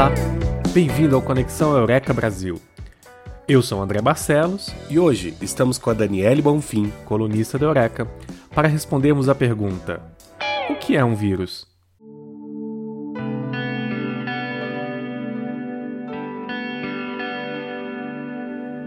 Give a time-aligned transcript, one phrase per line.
[0.00, 0.14] Olá,
[0.72, 2.58] bem-vindo ao Conexão Eureka Brasil.
[3.46, 8.08] Eu sou André Barcelos e hoje estamos com a Daniele Bonfim, colunista da Eureka,
[8.54, 10.00] para respondermos a pergunta:
[10.70, 11.66] O que é um vírus?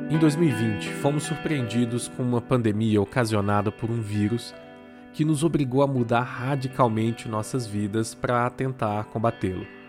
[0.09, 4.52] Em 2020, fomos surpreendidos com uma pandemia ocasionada por um vírus
[5.14, 9.83] que nos obrigou a mudar radicalmente nossas vidas para tentar combatê-lo.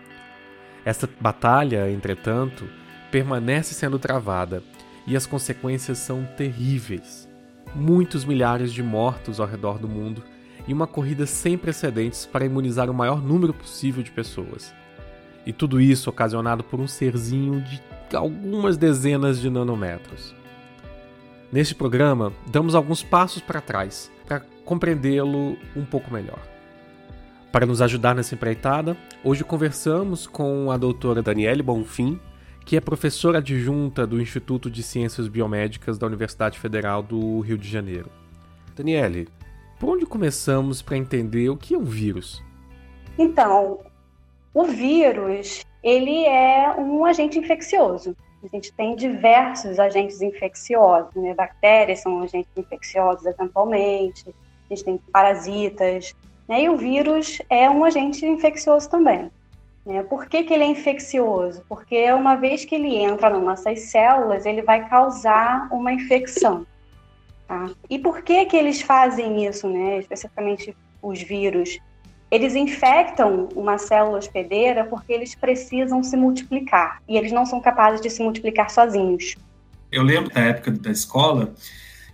[0.85, 2.69] Essa batalha, entretanto,
[3.11, 4.61] permanece sendo travada
[5.07, 7.27] e as consequências são terríveis.
[7.73, 10.23] Muitos milhares de mortos ao redor do mundo
[10.67, 14.73] e uma corrida sem precedentes para imunizar o maior número possível de pessoas.
[15.45, 17.81] E tudo isso ocasionado por um serzinho de
[18.15, 20.35] algumas dezenas de nanômetros.
[21.51, 26.54] Neste programa, damos alguns passos para trás para compreendê-lo um pouco melhor.
[27.55, 32.19] Para nos ajudar nessa empreitada, hoje conversamos com a doutora Daniele Bonfim,
[32.65, 37.69] que é professora adjunta do Instituto de Ciências Biomédicas da Universidade Federal do Rio de
[37.69, 38.11] Janeiro.
[38.75, 39.29] Daniele,
[39.79, 42.43] por onde começamos para entender o que é um vírus?
[43.17, 43.79] Então,
[44.53, 48.17] o vírus, ele é um agente infeccioso.
[48.43, 51.33] A gente tem diversos agentes infecciosos, né?
[51.33, 56.13] Bactérias são agentes infecciosos eventualmente, a gente tem parasitas,
[56.47, 56.63] né?
[56.63, 59.31] E o vírus é um agente infeccioso também.
[59.85, 60.01] Né?
[60.03, 61.63] Por que, que ele é infeccioso?
[61.69, 66.65] Porque uma vez que ele entra nas nossas células, ele vai causar uma infecção.
[67.47, 67.69] Tá?
[67.89, 69.99] E por que, que eles fazem isso, né?
[69.99, 71.79] especificamente os vírus?
[72.31, 78.01] Eles infectam uma célula hospedeira porque eles precisam se multiplicar e eles não são capazes
[78.01, 79.35] de se multiplicar sozinhos.
[79.91, 81.53] Eu lembro da época da escola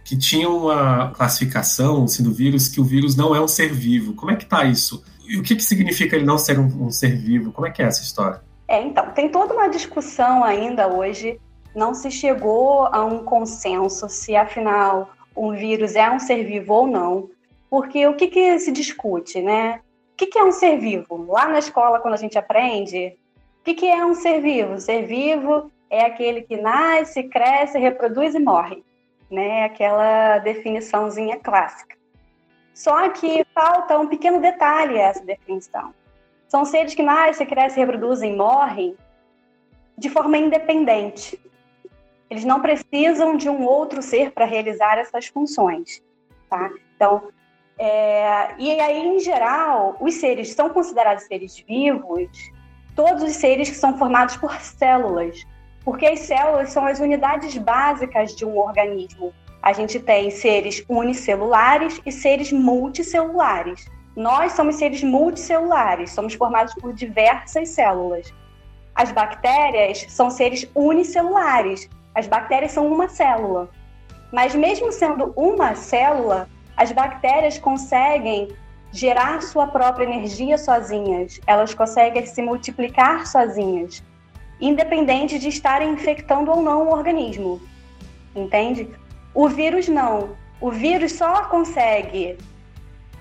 [0.04, 4.14] que tinha uma classificação assim, do vírus que o vírus não é um ser vivo.
[4.14, 5.04] Como é que está isso?
[5.28, 7.52] E o que, que significa ele não ser um, um, ser vivo?
[7.52, 8.42] Como é que é essa história?
[8.68, 11.40] É, então, tem toda uma discussão ainda hoje.
[11.76, 16.88] Não se chegou a um consenso se, afinal, um vírus é um ser vivo ou
[16.88, 17.30] não.
[17.70, 19.80] Porque o que, que se discute, né?
[20.14, 21.26] O que, que é um ser vivo?
[21.32, 23.16] Lá na escola, quando a gente aprende,
[23.62, 24.78] o que, que é um ser vivo?
[24.80, 28.84] Ser vivo é aquele que nasce, cresce, reproduz e morre
[29.32, 29.64] né?
[29.64, 31.96] Aquela definiçãozinha clássica.
[32.74, 35.94] Só que falta um pequeno detalhe a essa definição.
[36.48, 38.96] São seres que nascem, crescem, reproduzem, morrem
[39.98, 41.40] de forma independente.
[42.30, 46.02] Eles não precisam de um outro ser para realizar essas funções,
[46.50, 46.70] tá?
[46.96, 47.30] Então,
[47.78, 52.30] é, e aí, em geral, os seres são considerados seres vivos,
[52.96, 55.46] todos os seres que são formados por células,
[55.84, 59.34] porque as células são as unidades básicas de um organismo.
[59.62, 63.86] A gente tem seres unicelulares e seres multicelulares.
[64.16, 68.34] Nós somos seres multicelulares, somos formados por diversas células.
[68.94, 71.90] As bactérias são seres unicelulares.
[72.14, 73.70] As bactérias são uma célula.
[74.32, 78.50] Mas mesmo sendo uma célula, as bactérias conseguem
[78.92, 81.40] gerar sua própria energia sozinhas.
[81.48, 84.04] Elas conseguem se multiplicar sozinhas
[84.62, 87.62] independente de estarem infectando ou não o organismo.
[88.36, 88.88] Entende?
[89.34, 90.36] O vírus não.
[90.60, 92.38] O vírus só consegue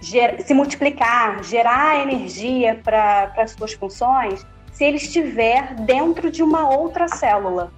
[0.00, 7.08] se multiplicar, gerar energia para as suas funções se ele estiver dentro de uma outra
[7.08, 7.72] célula.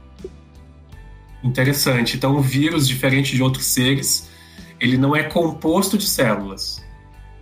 [1.43, 2.17] Interessante.
[2.17, 4.31] Então, o vírus, diferente de outros seres,
[4.79, 6.85] ele não é composto de células.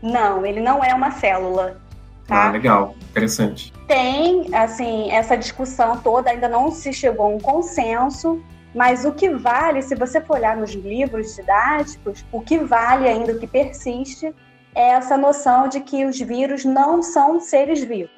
[0.02, 1.80] Não, ele não é uma célula.
[2.30, 2.46] Tá?
[2.46, 3.72] Ah, legal, interessante.
[3.88, 8.40] Tem, assim, essa discussão toda, ainda não se chegou a um consenso,
[8.72, 13.32] mas o que vale, se você for olhar nos livros didáticos, o que vale ainda,
[13.32, 14.32] o que persiste,
[14.76, 18.14] é essa noção de que os vírus não são seres vivos,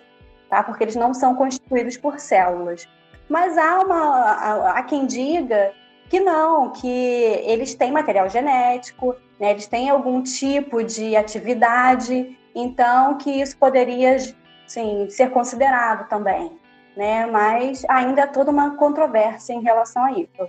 [0.51, 0.63] tá?
[0.63, 2.87] Porque eles não são constituídos por células.
[3.31, 5.73] Mas há uma há quem diga
[6.11, 9.53] que não, que eles têm material genético, né?
[9.53, 14.17] Eles têm algum tipo de atividade então, que isso poderia
[14.67, 16.53] sim, ser considerado também,
[16.97, 17.27] né?
[17.27, 20.49] mas ainda há toda uma controvérsia em relação a isso.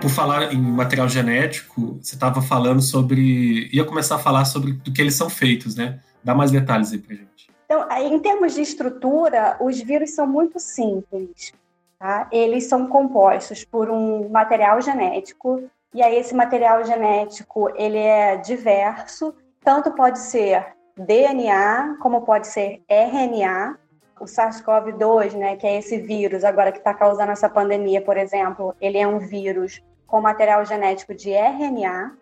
[0.00, 3.70] Por falar em material genético, você estava falando sobre.
[3.72, 5.98] ia começar a falar sobre do que eles são feitos, né?
[6.22, 7.48] Dá mais detalhes aí para gente.
[7.64, 11.54] Então, em termos de estrutura, os vírus são muito simples.
[11.98, 12.28] Tá?
[12.30, 15.62] Eles são compostos por um material genético
[15.94, 19.32] e aí esse material genético, ele é diverso,
[19.62, 23.78] tanto pode ser DNA, como pode ser RNA.
[24.20, 28.74] O SARS-CoV-2, né, que é esse vírus agora que está causando essa pandemia, por exemplo,
[28.80, 32.16] ele é um vírus com material genético de RNA.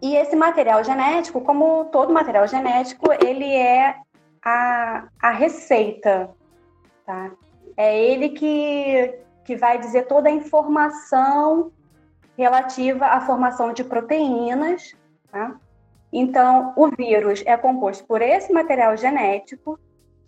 [0.00, 3.96] E esse material genético, como todo material genético, ele é
[4.44, 6.30] a, a receita,
[7.04, 7.32] tá?
[7.76, 11.72] É ele que, que vai dizer toda a informação
[12.36, 14.96] relativa à formação de proteínas,
[15.30, 15.56] tá?
[16.12, 19.78] Então, o vírus é composto por esse material genético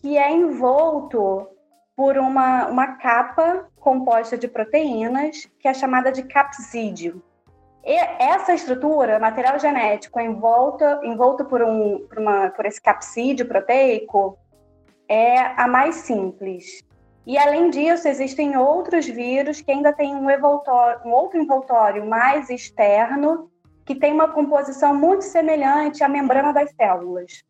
[0.02, 1.48] que é envolto
[1.94, 7.22] por uma, uma capa composta de proteínas que é chamada de capsídeo.
[7.84, 14.36] E essa estrutura, material genético envolto, envolto por, um, por, uma, por esse capsídeo proteico,
[15.08, 16.84] é a mais simples.
[17.26, 23.50] E além disso, existem outros vírus que ainda têm um, um outro envoltório mais externo,
[23.84, 27.42] que tem uma composição muito semelhante à membrana das células.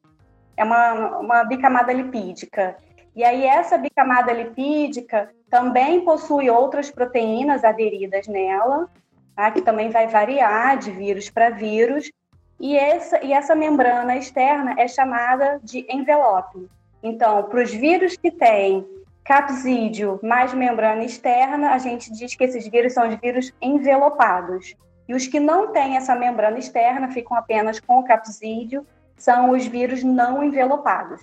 [0.57, 2.77] É uma, uma bicamada lipídica.
[3.15, 8.89] E aí, essa bicamada lipídica também possui outras proteínas aderidas nela,
[9.35, 9.51] tá?
[9.51, 12.11] que também vai variar de vírus para vírus.
[12.59, 16.67] E essa, e essa membrana externa é chamada de envelope.
[17.03, 18.96] Então, para os vírus que têm
[19.27, 24.75] capsídio mais membrana externa, a gente diz que esses vírus são os vírus envelopados.
[25.09, 28.87] E os que não têm essa membrana externa, ficam apenas com o capsídio,
[29.17, 31.21] são os vírus não envelopados.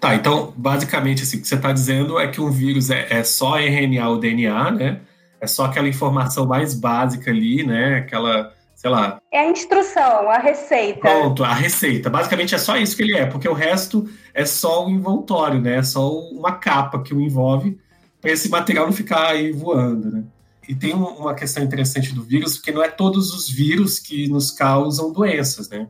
[0.00, 3.24] Tá, então, basicamente, assim, o que você está dizendo é que um vírus é, é,
[3.24, 5.00] só RNA ou DNA, né?
[5.40, 7.96] É só aquela informação mais básica ali, né?
[7.96, 9.20] Aquela, sei lá.
[9.32, 11.00] É a instrução, a receita.
[11.00, 12.08] Pronto, a receita.
[12.08, 15.78] Basicamente é só isso que ele é, porque o resto é só o envoltório, né?
[15.78, 17.76] É só uma capa que o envolve
[18.20, 20.24] para esse material não ficar aí voando, né?
[20.68, 24.52] E tem uma questão interessante do vírus, porque não é todos os vírus que nos
[24.52, 25.88] causam doenças, né?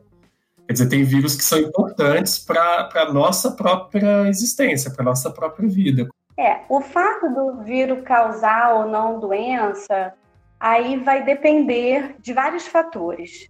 [0.65, 5.29] Quer dizer, tem vírus que são importantes para a nossa própria existência, para a nossa
[5.29, 6.09] própria vida.
[6.39, 10.13] É, o fato do vírus causar ou não doença,
[10.59, 13.49] aí vai depender de vários fatores.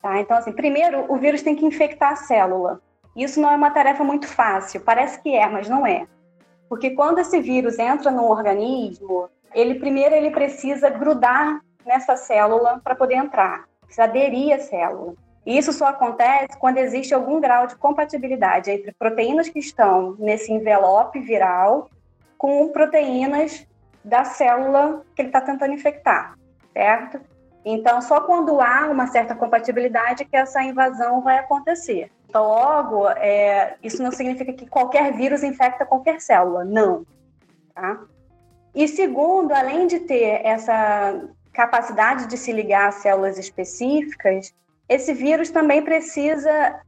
[0.00, 0.20] Tá?
[0.20, 2.80] Então, assim, primeiro, o vírus tem que infectar a célula.
[3.16, 6.06] Isso não é uma tarefa muito fácil, parece que é, mas não é.
[6.68, 12.94] Porque quando esse vírus entra no organismo, ele primeiro ele precisa grudar nessa célula para
[12.94, 15.14] poder entrar, precisa aderir à célula.
[15.46, 21.20] Isso só acontece quando existe algum grau de compatibilidade entre proteínas que estão nesse envelope
[21.20, 21.88] viral
[22.38, 23.66] com proteínas
[24.02, 26.36] da célula que ele está tentando infectar,
[26.74, 27.20] certo?
[27.64, 32.10] Então, só quando há uma certa compatibilidade que essa invasão vai acontecer.
[32.28, 37.06] Então, logo, é, isso não significa que qualquer vírus infecta qualquer célula, não.
[37.74, 38.00] Tá?
[38.74, 41.22] E segundo, além de ter essa
[41.52, 44.52] capacidade de se ligar a células específicas,
[44.88, 46.80] esse vírus também precisa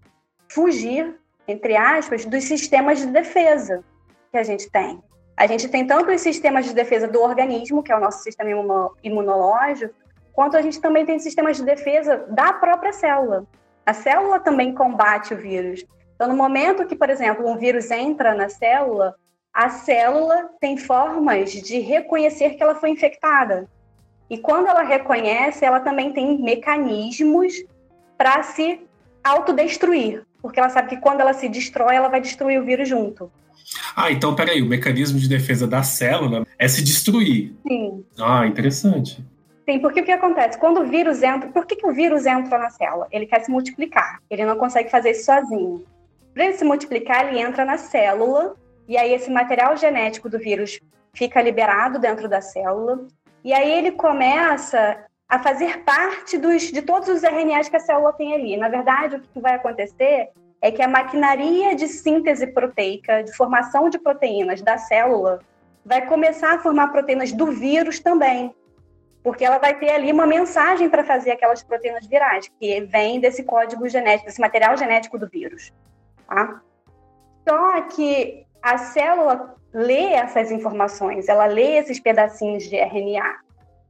[0.49, 3.83] fugir, entre aspas, dos sistemas de defesa
[4.31, 5.01] que a gente tem.
[5.37, 8.51] A gente tem tanto os sistemas de defesa do organismo, que é o nosso sistema
[9.05, 9.95] imunológico,
[10.33, 13.45] quanto a gente também tem sistemas de defesa da própria célula.
[13.85, 15.85] A célula também combate o vírus.
[16.15, 19.15] Então, no momento que, por exemplo, um vírus entra na célula,
[19.53, 23.69] a célula tem formas de reconhecer que ela foi infectada.
[24.29, 27.63] E quando ela reconhece, ela também tem mecanismos
[28.17, 28.81] para se
[29.23, 33.31] autodestruir, porque ela sabe que quando ela se destrói, ela vai destruir o vírus junto.
[33.95, 37.55] Ah, então peraí, o mecanismo de defesa da célula é se destruir.
[37.67, 38.05] Sim.
[38.19, 39.25] Ah, interessante.
[39.69, 40.59] Sim, porque o que acontece?
[40.59, 41.51] Quando o vírus entra.
[41.51, 43.09] Por que, que o vírus entra na célula?
[43.11, 44.21] Ele quer se multiplicar.
[44.31, 45.85] Ele não consegue fazer isso sozinho.
[46.33, 48.55] Para ele se multiplicar, ele entra na célula,
[48.87, 50.79] e aí esse material genético do vírus
[51.15, 53.07] fica liberado dentro da célula.
[53.43, 54.99] E aí ele começa
[55.29, 58.57] a fazer parte dos, de todos os RNAs que a célula tem ali.
[58.57, 60.29] Na verdade, o que vai acontecer
[60.61, 65.41] é que a maquinaria de síntese proteica, de formação de proteínas da célula,
[65.85, 68.55] vai começar a formar proteínas do vírus também.
[69.23, 73.43] Porque ela vai ter ali uma mensagem para fazer aquelas proteínas virais, que vem desse
[73.43, 75.73] código genético, desse material genético do vírus.
[76.27, 76.61] Tá?
[77.49, 83.37] Só que a célula lê essas informações, ela lê esses pedacinhos de RNA.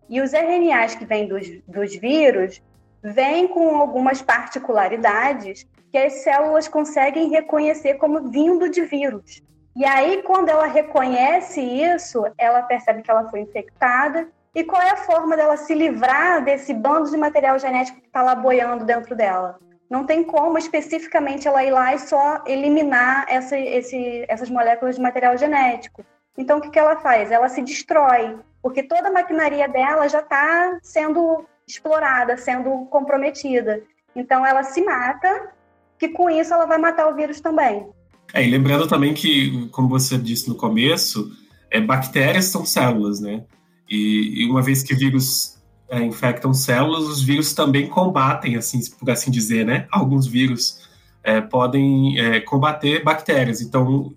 [0.08, 2.62] E os RNAs que vêm dos, dos vírus
[3.02, 9.42] vêm com algumas particularidades que as células conseguem reconhecer como vindo de vírus.
[9.74, 14.28] E aí, quando ela reconhece isso, ela percebe que ela foi infectada.
[14.54, 18.20] E qual é a forma dela se livrar desse bando de material genético que está
[18.20, 19.58] lá boiando dentro dela?
[19.88, 25.00] Não tem como especificamente ela ir lá e só eliminar essa, esse, essas moléculas de
[25.00, 26.04] material genético.
[26.36, 27.30] Então, o que, que ela faz?
[27.30, 33.82] Ela se destrói porque toda a maquinaria dela já está sendo explorada, sendo comprometida.
[34.16, 35.52] Então ela se mata,
[35.98, 37.86] que com isso ela vai matar o vírus também.
[38.32, 41.30] É, e lembrando também que, como você disse no começo,
[41.70, 43.44] é, bactérias são células, né?
[43.88, 49.10] E, e uma vez que vírus é, infectam células, os vírus também combatem, assim, por
[49.10, 49.86] assim dizer, né?
[49.90, 50.88] Alguns vírus
[51.22, 53.60] é, podem é, combater bactérias.
[53.60, 54.12] Então,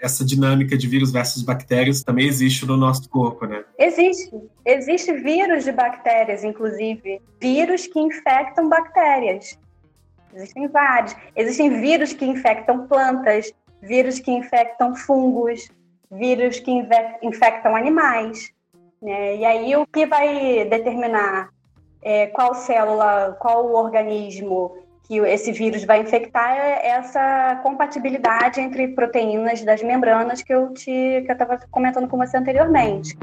[0.00, 3.64] essa dinâmica de vírus versus bactérias também existe no nosso corpo, né?
[3.78, 4.30] Existe.
[4.64, 7.20] Existe vírus de bactérias, inclusive.
[7.40, 9.58] Vírus que infectam bactérias.
[10.36, 11.16] Existem vários.
[11.34, 15.70] Existem vírus que infectam plantas, vírus que infectam fungos,
[16.10, 16.70] vírus que
[17.22, 18.52] infectam animais.
[19.00, 19.36] Né?
[19.36, 21.48] E aí o que vai determinar
[22.02, 29.62] é, qual célula, qual organismo que esse vírus vai infectar é essa compatibilidade entre proteínas
[29.62, 33.16] das membranas que eu te que eu estava comentando com você anteriormente.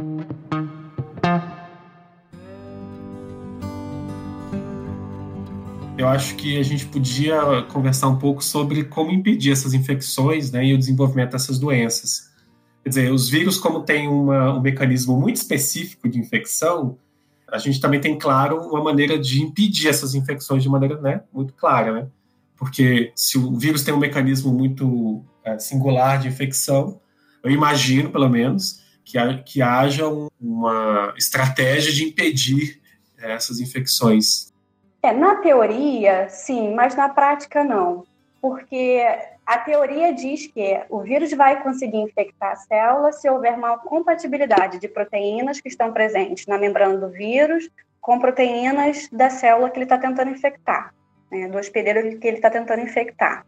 [6.04, 10.66] Eu acho que a gente podia conversar um pouco sobre como impedir essas infecções né,
[10.66, 12.30] e o desenvolvimento dessas doenças.
[12.84, 16.98] Quer dizer, os vírus, como tem uma, um mecanismo muito específico de infecção,
[17.50, 21.54] a gente também tem, claro, uma maneira de impedir essas infecções de maneira né, muito
[21.54, 22.08] clara, né?
[22.58, 27.00] Porque se o vírus tem um mecanismo muito é, singular de infecção,
[27.42, 32.82] eu imagino, pelo menos, que, que haja um, uma estratégia de impedir
[33.18, 34.53] é, essas infecções.
[35.04, 38.06] É, na teoria, sim, mas na prática não.
[38.42, 39.02] Porque
[39.46, 44.80] a teoria diz que o vírus vai conseguir infectar a célula se houver uma compatibilidade
[44.80, 47.70] de proteínas que estão presentes na membrana do vírus
[48.00, 50.94] com proteínas da célula que ele está tentando infectar,
[51.30, 53.46] né, do hospedeiro que ele está tentando infectar.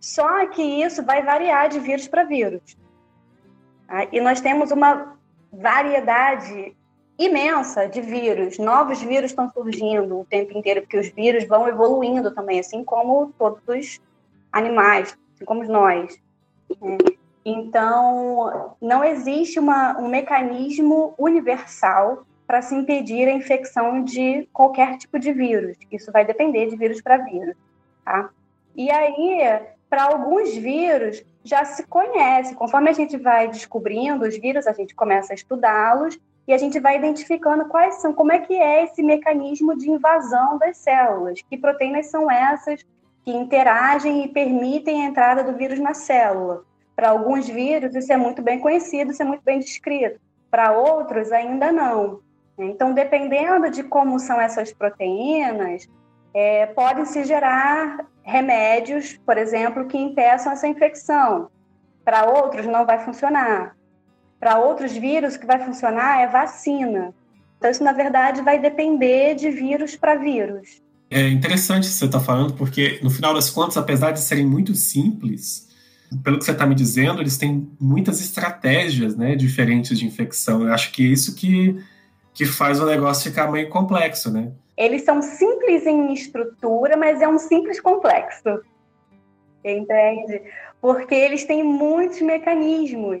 [0.00, 2.76] Só que isso vai variar de vírus para vírus.
[3.86, 4.06] Tá?
[4.10, 5.16] E nós temos uma
[5.52, 6.75] variedade
[7.18, 8.58] imensa de vírus.
[8.58, 13.32] Novos vírus estão surgindo o tempo inteiro, porque os vírus vão evoluindo também, assim como
[13.38, 14.00] todos
[14.52, 16.18] animais, assim como nós.
[16.80, 16.98] Né?
[17.44, 25.18] Então, não existe uma, um mecanismo universal para se impedir a infecção de qualquer tipo
[25.18, 25.76] de vírus.
[25.90, 27.56] Isso vai depender de vírus para vírus,
[28.04, 28.30] tá?
[28.74, 32.54] E aí, para alguns vírus, já se conhece.
[32.54, 36.78] Conforme a gente vai descobrindo os vírus, a gente começa a estudá-los e a gente
[36.78, 41.58] vai identificando quais são, como é que é esse mecanismo de invasão das células, que
[41.58, 42.84] proteínas são essas
[43.24, 46.62] que interagem e permitem a entrada do vírus na célula.
[46.94, 50.20] Para alguns vírus, isso é muito bem conhecido, isso é muito bem descrito.
[50.48, 52.20] Para outros, ainda não.
[52.56, 55.88] Então, dependendo de como são essas proteínas,
[56.32, 61.50] é, podem se gerar remédios, por exemplo, que impeçam essa infecção.
[62.04, 63.75] Para outros, não vai funcionar.
[64.38, 67.14] Para outros vírus, o que vai funcionar é vacina.
[67.58, 70.82] Então, isso, na verdade, vai depender de vírus para vírus.
[71.10, 74.44] É interessante isso que você está falando, porque no final das contas, apesar de serem
[74.44, 75.66] muito simples,
[76.22, 80.62] pelo que você está me dizendo, eles têm muitas estratégias né, diferentes de infecção.
[80.62, 81.76] Eu acho que é isso que,
[82.34, 84.52] que faz o negócio ficar meio complexo, né?
[84.76, 88.60] Eles são simples em estrutura, mas é um simples complexo.
[89.64, 90.42] Entende?
[90.80, 93.20] Porque eles têm muitos mecanismos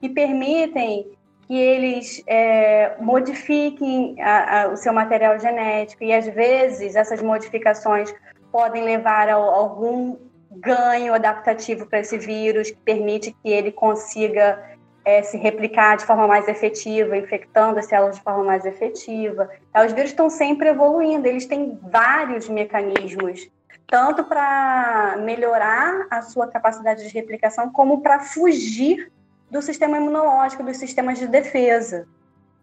[0.00, 1.10] que permitem
[1.46, 8.12] que eles é, modifiquem a, a, o seu material genético e às vezes essas modificações
[8.50, 10.16] podem levar a, a algum
[10.50, 16.26] ganho adaptativo para esse vírus que permite que ele consiga é, se replicar de forma
[16.26, 19.48] mais efetiva, infectando as células de forma mais efetiva.
[19.70, 23.48] Então, os vírus estão sempre evoluindo, eles têm vários mecanismos,
[23.86, 29.12] tanto para melhorar a sua capacidade de replicação, como para fugir
[29.50, 32.06] do sistema imunológico, dos sistemas de defesa.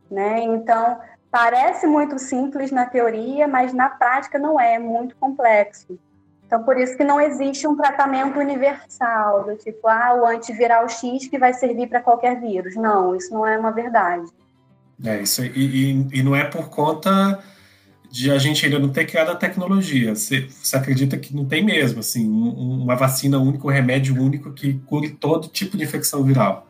[0.09, 0.41] Né?
[0.43, 0.99] Então,
[1.31, 5.97] parece muito simples na teoria, mas na prática não é, é muito complexo.
[6.45, 11.25] Então, por isso que não existe um tratamento universal, do tipo, ah, o antiviral X
[11.27, 12.75] que vai servir para qualquer vírus.
[12.75, 14.29] Não, isso não é uma verdade.
[15.03, 17.43] É, isso, e, e, e não é por conta
[18.11, 20.13] de a gente ainda não ter criado a tecnologia.
[20.13, 24.53] Você, você acredita que não tem mesmo, assim, um, uma vacina única, um remédio único
[24.53, 26.67] que cure todo tipo de infecção viral?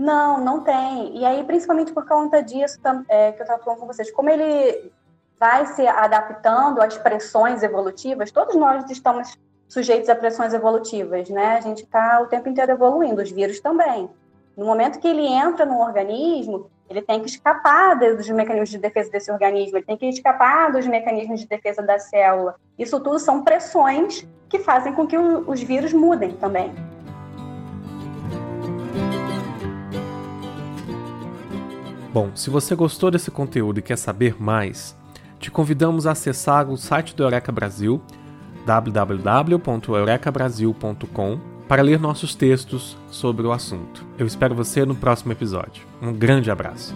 [0.00, 1.14] Não, não tem.
[1.14, 4.90] E aí, principalmente por conta disso é, que eu estava falando com vocês, como ele
[5.38, 9.38] vai se adaptando às pressões evolutivas, todos nós estamos
[9.68, 11.58] sujeitos a pressões evolutivas, né?
[11.58, 14.08] A gente está o tempo inteiro evoluindo, os vírus também.
[14.56, 19.10] No momento que ele entra no organismo, ele tem que escapar dos mecanismos de defesa
[19.10, 22.56] desse organismo, ele tem que escapar dos mecanismos de defesa da célula.
[22.78, 26.72] Isso tudo são pressões que fazem com que os vírus mudem também.
[32.12, 34.96] Bom, se você gostou desse conteúdo e quer saber mais,
[35.38, 38.02] te convidamos a acessar o site do Eureka Brasil,
[38.66, 44.04] www.eurekabrasil.com, para ler nossos textos sobre o assunto.
[44.18, 45.86] Eu espero você no próximo episódio.
[46.02, 46.92] Um grande abraço.